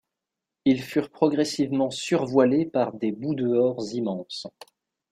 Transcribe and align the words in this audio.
Ils 0.65 0.81
furent 0.81 1.11
progressivement 1.11 1.91
sur-voilés 1.91 2.65
par 2.65 2.91
des 2.93 3.11
bouts-dehors 3.11 3.83
immenses. 3.93 4.47